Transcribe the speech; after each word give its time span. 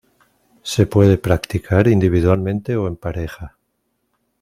Se 0.63 0.87
puede 0.87 1.19
practicar 1.19 1.87
individualmente 1.87 2.75
o 2.75 2.87
en 2.87 2.95
pareja. 2.95 3.55